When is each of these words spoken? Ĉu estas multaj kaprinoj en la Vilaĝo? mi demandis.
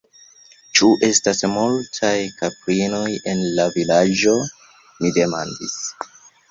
Ĉu 0.77 0.87
estas 1.07 1.41
multaj 1.57 2.15
kaprinoj 2.39 3.05
en 3.35 3.47
la 3.61 3.69
Vilaĝo? 3.77 4.37
mi 5.01 5.19
demandis. 5.23 5.81